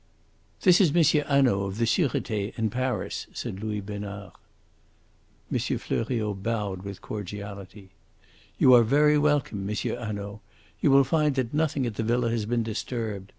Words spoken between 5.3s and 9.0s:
M. Fleuriot bowed with cordiality. "You are